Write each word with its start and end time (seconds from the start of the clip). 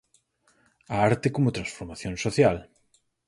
A 0.95 0.97
arte 1.09 1.27
como 1.35 1.55
transformación 1.57 2.13
social. 2.25 2.57